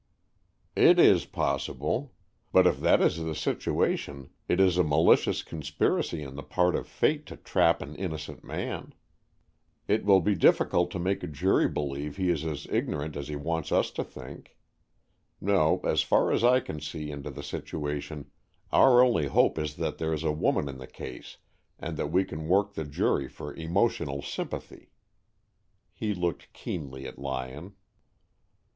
"It 0.75 0.97
is 0.97 1.27
possible, 1.27 2.15
but 2.51 2.65
if 2.65 2.79
that 2.79 3.01
is 3.03 3.17
the 3.23 3.35
situation, 3.35 4.31
it 4.47 4.59
is 4.59 4.79
a 4.79 4.83
malicious 4.83 5.43
conspiracy 5.43 6.25
on 6.25 6.33
the 6.33 6.41
part 6.41 6.75
of 6.75 6.87
fate 6.87 7.27
to 7.27 7.37
trap 7.37 7.83
an 7.83 7.95
innocent 7.95 8.43
man. 8.43 8.95
It 9.87 10.03
will 10.03 10.19
be 10.19 10.33
difficult 10.33 10.89
to 10.89 10.97
make 10.99 11.21
a 11.21 11.27
jury 11.27 11.67
believe 11.69 12.17
he 12.17 12.31
is 12.31 12.43
as 12.45 12.65
ignorant 12.71 13.15
as 13.15 13.27
he 13.27 13.35
wants 13.35 13.71
us 13.71 13.91
to 13.91 14.03
think. 14.03 14.57
No, 15.39 15.79
as 15.83 16.01
far 16.01 16.31
as 16.31 16.43
I 16.43 16.61
can 16.61 16.81
see 16.81 17.11
into 17.11 17.29
the 17.29 17.43
situation, 17.43 18.31
our 18.71 19.03
only 19.03 19.27
hope 19.27 19.59
is 19.59 19.75
that 19.75 19.99
there 19.99 20.13
is 20.13 20.23
a 20.23 20.31
woman 20.31 20.67
in 20.67 20.79
the 20.79 20.87
case 20.87 21.37
and 21.77 21.95
that 21.97 22.11
we 22.11 22.25
can 22.25 22.47
work 22.47 22.73
the 22.73 22.85
jury 22.85 23.27
for 23.29 23.53
emotional 23.53 24.23
sympathy." 24.23 24.93
He 25.93 26.15
looked 26.15 26.51
keenly 26.53 27.05
at 27.05 27.19
Lyon. 27.19 27.75